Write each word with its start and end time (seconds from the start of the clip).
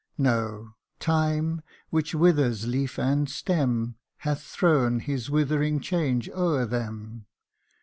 No 0.17 0.69
time 0.99 1.61
which 1.91 2.15
withers 2.15 2.65
leaf 2.65 2.97
and 2.97 3.29
stem 3.29 3.97
Hath 4.17 4.41
thrown 4.41 4.99
his 5.01 5.29
withering 5.29 5.79
change 5.79 6.27
o^er 6.31 6.67
them. 6.67 7.27